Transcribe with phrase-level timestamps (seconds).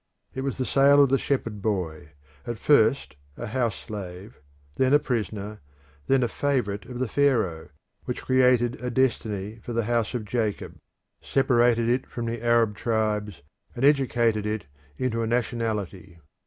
[0.33, 2.13] It was the sale of the shepherd boy
[2.47, 4.39] at first a house slave,
[4.77, 5.59] then a prisoner,
[6.07, 7.69] then a favourite of the Pharaoh
[8.05, 10.75] which created a destiny for the House of Jacob,
[11.21, 13.43] separated it from the Arab tribes,
[13.75, 14.65] and educated it
[14.97, 16.17] into a nationality.